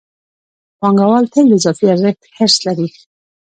[0.79, 2.87] پانګوال تل د اضافي ارزښت حرص لري